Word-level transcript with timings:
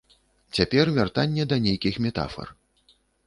Цяпер 0.59 0.89
вяртанне 0.95 1.45
да 1.53 1.59
нейкіх 1.67 2.01
метафар. 2.09 2.47